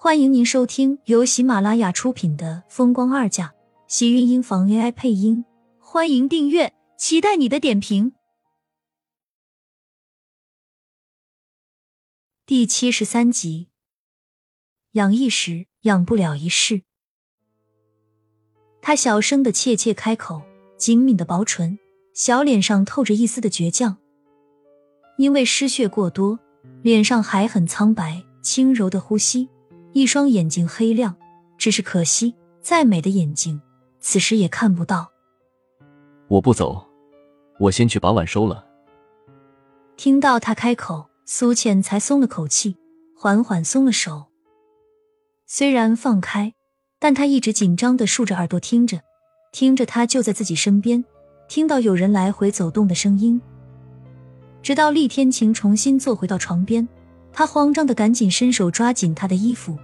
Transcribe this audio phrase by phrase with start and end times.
[0.00, 3.46] 欢迎您收听由喜马拉雅出品的《风光二嫁》，
[3.88, 5.44] 喜运音房 AI 配音。
[5.80, 8.12] 欢迎订阅，期待你的点评。
[12.46, 13.70] 第七十三集，
[14.92, 16.82] 养一时，养不了一世。
[18.80, 20.42] 他小声的怯怯开口，
[20.76, 21.76] 紧抿的薄唇，
[22.14, 23.98] 小脸上透着一丝的倔强。
[25.16, 26.38] 因为失血过多，
[26.82, 29.48] 脸上还很苍白，轻柔的呼吸，
[29.98, 31.16] 一双眼睛黑亮。
[31.58, 33.60] 只是可惜，再美的眼睛，
[33.98, 35.10] 此时也看不到。
[36.28, 36.86] 我不走，
[37.58, 38.64] 我先去把碗收了。
[39.96, 42.76] 听到他开口，苏浅才松了口气，
[43.16, 44.26] 缓缓松了手。
[45.46, 46.54] 虽然放开，
[47.00, 49.00] 但他一直紧张的竖着耳朵听着，
[49.50, 51.04] 听着他就在自己身边，
[51.48, 53.40] 听到有人来回走动的声音。
[54.62, 56.86] 直到厉天晴重新坐回到床边，
[57.32, 59.76] 他慌张的赶紧伸手抓紧他的衣服。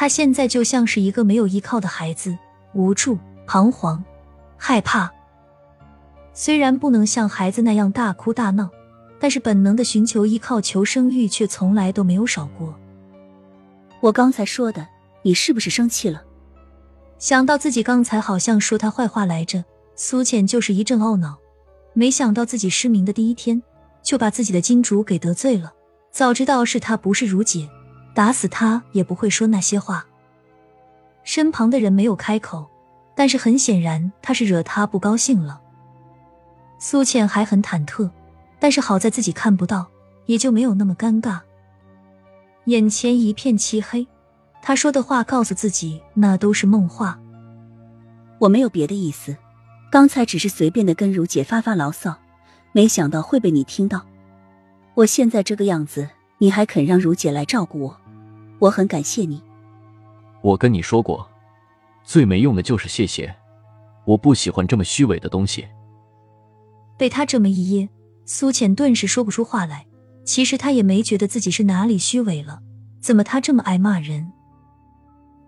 [0.00, 2.34] 他现在就像是一个没有依靠的孩子，
[2.72, 4.02] 无助、彷徨、
[4.56, 5.12] 害怕。
[6.32, 8.70] 虽然不能像孩子那样大哭大闹，
[9.18, 12.74] 但是本能的寻求依靠、求生欲却从来都没有少过。
[14.00, 14.88] 我刚才说的，
[15.20, 16.22] 你是不是生气了？
[17.18, 19.62] 想到自己刚才好像说他坏话来着，
[19.96, 21.36] 苏浅就是一阵懊恼。
[21.92, 23.62] 没想到自己失明的第一天，
[24.02, 25.74] 就把自己的金主给得罪了。
[26.10, 27.68] 早知道是他不是如姐，
[28.14, 30.06] 打死他也不会说那些话。
[31.22, 32.68] 身旁的人没有开口，
[33.14, 35.60] 但是很显然他是惹他不高兴了。
[36.78, 38.10] 苏倩还很忐忑，
[38.58, 39.86] 但是好在自己看不到，
[40.26, 41.40] 也就没有那么尴尬。
[42.64, 44.06] 眼前一片漆黑，
[44.62, 47.18] 他说的话告诉自己那都是梦话。
[48.38, 49.36] 我没有别的意思。
[49.90, 52.16] 刚才只是随便的跟如姐发发牢骚，
[52.70, 54.06] 没想到会被你听到。
[54.94, 56.08] 我现在这个样子，
[56.38, 57.99] 你还肯让如姐来照顾我，
[58.60, 59.42] 我很感谢你。
[60.42, 61.28] 我跟你说过，
[62.04, 63.34] 最没用的就是谢谢。
[64.04, 65.66] 我不喜欢这么虚伪的东西。
[66.96, 67.88] 被他这么一噎，
[68.24, 69.86] 苏浅顿时说不出话来。
[70.24, 72.60] 其实他也没觉得自己是哪里虚伪了，
[73.00, 74.30] 怎么他这么爱骂人？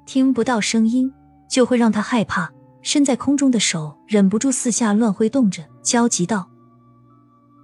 [0.06, 1.12] 听不到声音
[1.48, 2.50] 就会让他害怕。
[2.80, 6.50] 身在空中的手忍不住四下乱挥动着，焦急道：“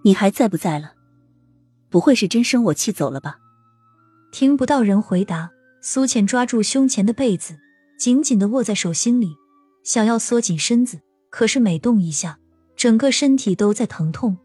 [0.04, 0.92] 你还在不在了？
[1.90, 3.38] 不会是真生我气走了吧？”
[4.30, 5.50] 听不到人回答，
[5.80, 7.58] 苏浅抓住胸前的被子，
[7.98, 9.34] 紧紧的握在手心里，
[9.84, 11.00] 想要缩紧身子，
[11.30, 12.38] 可是每动一下，
[12.76, 14.36] 整个身体都在疼痛。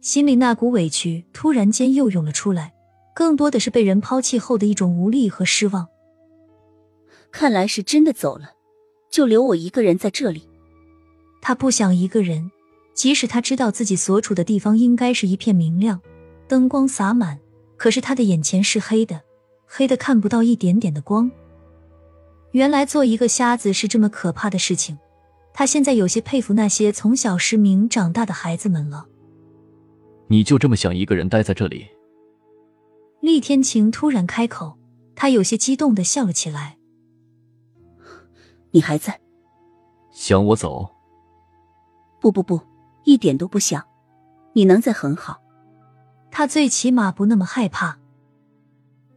[0.00, 2.74] 心里那股委屈突然间又涌了出来，
[3.14, 5.86] 更多的是被人抛弃后的一种无力和失望。
[7.30, 8.52] 看来是真的走了。
[9.12, 10.48] 就留我一个人在这里。
[11.42, 12.50] 他不想一个人，
[12.94, 16.00] 即使他知道自己所处的地方应该是一片明亮，
[16.48, 17.38] 灯光洒满，
[17.82, 19.22] 可是他的眼前是黑的，
[19.66, 21.28] 黑的看不到一点点的光。
[22.52, 24.96] 原来做一个瞎子是这么可怕的事情，
[25.52, 29.08] 他现在有些佩服那些从小失明长大的孩子们了。
[30.28, 31.88] 你就这么想一个人待在这里？
[33.20, 34.78] 厉天晴突然开口，
[35.16, 36.78] 他有些激动的笑了起来。
[38.70, 39.20] 你还在
[40.12, 40.88] 想我走？
[42.20, 42.60] 不不不，
[43.02, 43.84] 一点都不想。
[44.52, 45.41] 你能在很好。
[46.32, 47.98] 他最起码不那么害怕。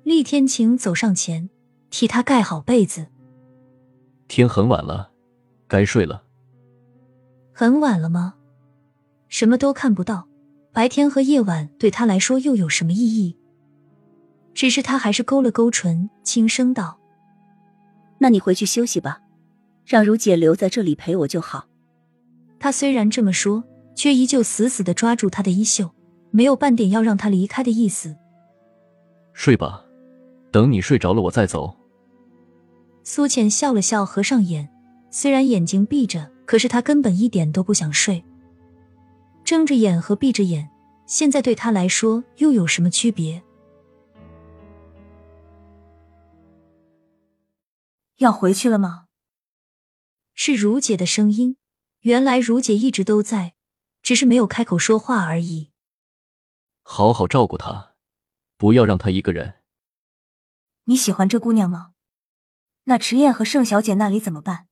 [0.04, 1.50] 厉天晴走上前，
[1.90, 3.08] 替他盖好被子。
[4.28, 5.12] 天很晚了，
[5.68, 6.24] 该睡了。
[7.54, 8.36] 很晚了吗？
[9.30, 10.28] 什么都看不到，
[10.74, 13.38] 白天和夜晚对他来说又有什么意义？
[14.54, 17.00] 只是他还是勾了勾唇，轻声道
[18.20, 19.22] ：“那你回去休息吧。”
[19.86, 21.68] 让如姐留在这里陪我就好。
[22.60, 23.64] 他虽然这么说，
[23.96, 25.92] 却依旧死死的抓住他的衣袖，
[26.36, 28.14] 没有半点要让他离开的意思。
[29.32, 29.86] 睡吧，
[30.52, 31.78] 等你睡着了，我再走。
[33.06, 34.70] 苏浅笑了笑，合上眼。
[35.10, 38.22] 虽然眼睛闭着，可是她根本一点都不想睡。
[39.46, 40.70] 睁着眼和闭着眼，
[41.06, 43.42] 现在对她来说又有什么区别？
[48.18, 49.06] 要回去了吗？
[50.34, 51.56] 是如姐的声音，
[52.02, 53.54] 原来如姐一直都在，
[54.02, 55.70] 只是没有开口说话而已。
[56.88, 57.96] 好好照顾她，
[58.58, 59.56] 不要让她一个人。
[60.84, 61.94] 你喜欢这姑娘吗？
[62.84, 64.68] 那迟燕和盛小姐那里怎么办？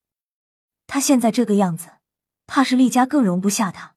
[0.85, 1.97] 她现在这个样子，
[2.45, 3.95] 怕是厉家更容不下她。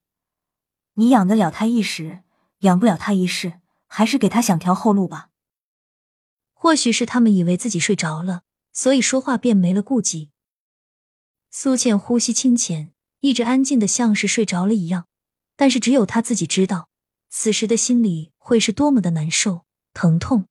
[0.95, 2.25] 你养得了她一时，
[2.61, 5.29] 养不了她一世，还是给她想条后路吧。
[6.55, 10.31] 或许是他们以为自己睡着了，所以说话便没了顾忌。
[11.51, 15.07] 苏倩呼吸清浅，一直安静的像是睡着了一样，
[15.55, 16.89] 但是只有她自己知道，
[17.39, 20.47] 此时的心里会是多么的难受、疼痛。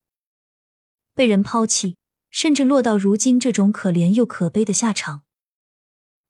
[1.16, 1.98] 被人抛弃，
[2.30, 5.24] 甚至落到如今这种可怜又可悲的下场。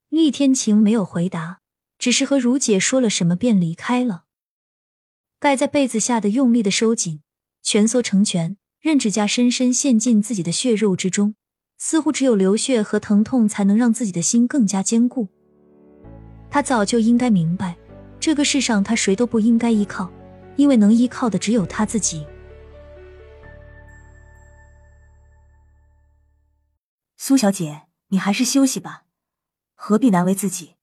[0.08, 1.60] 厉天晴没有回答，
[2.00, 4.24] 只是和如姐说了什么便离开了。
[5.42, 7.20] 盖在被子下的用力的收紧，
[7.62, 11.36] 蜷缩成拳，任指甲深深陷进自己的血肉之中，
[11.78, 15.28] 似乎只有流血和疼痛才能让自己的心更加坚固。
[16.50, 17.76] 他早就应该明白，
[18.22, 20.10] 这个世上他谁都不应该依靠，
[20.56, 22.26] 因为能依靠的只有他自己。
[27.18, 29.06] 苏小姐，你还是休息吧，
[29.74, 30.76] 何必难为自己？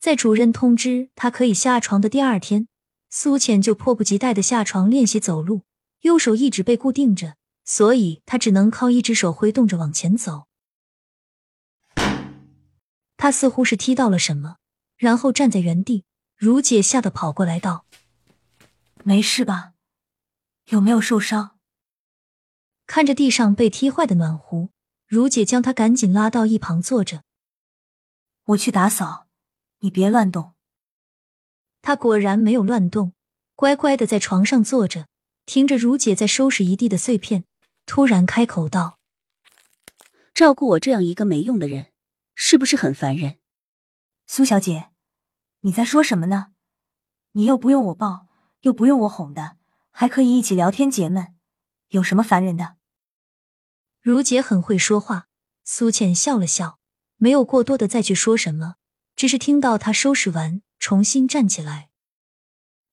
[0.00, 2.68] 在主任通知他可以下床的第二天，
[3.10, 5.62] 苏浅就迫不及待的下床练习走路，
[6.00, 10.44] 右手一直被固定着，所以他只能靠一只手挥动着往前走。
[13.16, 14.58] 他似乎是踢到了什么，
[14.96, 16.04] 然后站在原地。
[16.36, 17.84] 如姐吓得跑过来道
[19.04, 19.74] ：“没事吧？
[20.66, 21.58] 有没有受伤？”
[22.86, 24.70] 看着地上被踢坏的暖壶，
[25.06, 27.22] 如姐将他赶紧拉到一旁坐着。
[28.44, 29.28] 我去打扫，
[29.80, 30.54] 你别乱动。
[31.82, 33.12] 他果然没有乱动，
[33.54, 35.08] 乖乖的在床上坐着，
[35.46, 37.44] 听着如姐在收拾一地的碎片，
[37.86, 38.98] 突然开口道
[40.32, 41.92] ：“照顾我这样一个没用的人。”
[42.40, 43.40] 是不是很烦人，
[44.28, 44.90] 苏小姐？
[45.62, 46.52] 你在说什么呢？
[47.32, 48.27] 你又不用我抱，
[48.60, 49.56] 又不用我哄的，
[49.90, 51.34] 还可以一起聊天解闷，
[51.88, 52.76] 有什么烦人的？
[54.00, 55.28] 如姐很会说话，
[55.64, 56.78] 苏倩笑了笑，
[57.16, 58.76] 没有过多的再去说什么，
[59.14, 61.90] 只是听到她收拾完，重新站起来。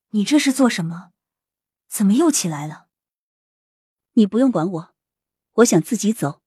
[0.10, 1.12] 你这是做什么？
[1.88, 2.88] 怎么又起来了？
[4.14, 4.96] 你不用管我，
[5.54, 6.42] 我想自己走。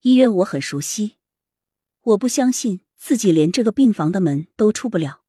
[0.00, 1.16] 医院我很熟悉。
[2.02, 5.24] 我不相信自己连这个病房的门都出不了。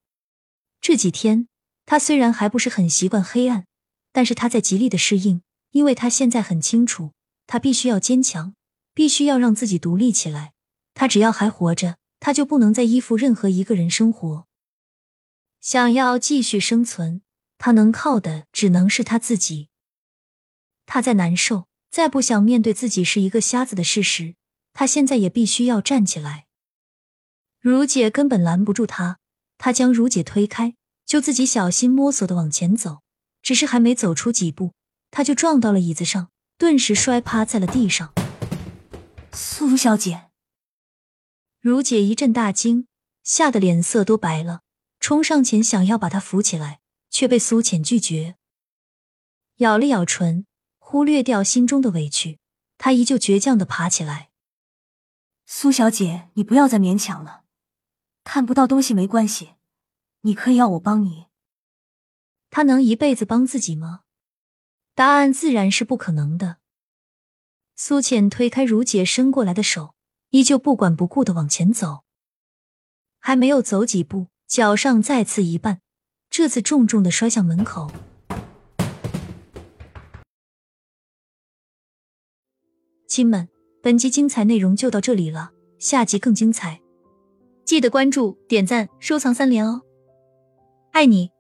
[0.80, 1.48] 这几天，
[1.88, 3.66] 他虽然还不是很习惯黑暗，
[4.12, 5.42] 但是他在极力的适应，
[5.72, 7.14] 因为他现在很清楚，
[7.48, 8.54] 他必须要坚强，
[8.94, 10.52] 必须要让自己独立起来。
[10.94, 14.48] 他只要还活着，他就不能再依附任何一个人生活。
[15.62, 17.22] 想要继续生存，
[17.58, 19.70] 他能靠的只能是他自己。
[20.86, 24.36] 他在难受，再不想面对自己是一个瞎子的事实，
[24.74, 26.48] 他现在也必须要站起来。
[27.62, 29.20] 如姐根本拦不住他，
[29.58, 30.76] 他将如姐推开，
[31.08, 33.00] 就自己小心摸索的往前走。
[33.42, 34.74] 只是还没走出几步，
[35.10, 38.14] 他就撞到了椅子上，顿时摔趴在了地上。
[39.32, 40.30] 苏小姐，
[41.62, 42.88] 如姐一阵大惊，
[43.24, 44.64] 吓得脸色都白了，
[45.00, 48.36] 冲上前想要把他扶起来，却被苏浅拒绝。
[49.58, 50.46] 咬了咬唇，
[50.78, 52.40] 忽略掉心中的委屈，
[52.78, 54.32] 他依旧倔强的爬起来。
[55.46, 57.44] 苏小姐，你不要再勉强了。
[58.26, 59.52] 看不到东西没关系，
[60.22, 61.28] 你可以要我帮你。
[62.50, 64.02] 他能一辈子帮自己吗？
[64.96, 66.58] 答案自然是不可能的。
[67.76, 69.94] 苏浅推开如姐伸过来的手，
[70.30, 72.04] 依旧不管不顾的往前走。
[73.20, 75.80] 还没有走几步，脚上再次一绊，
[76.30, 77.92] 这次重重的摔向门口。
[83.08, 83.48] 亲们，
[83.84, 86.82] 本集精彩内容就到这里了，下集更精彩。
[87.66, 89.82] 记得关注、点赞、收藏三连哦，
[90.98, 91.37] 爱你！